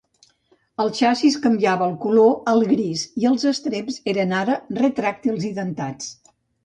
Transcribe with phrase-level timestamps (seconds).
[0.83, 6.09] El xassís canviava el color al gris i els estreps eren ara retràctils i dentats.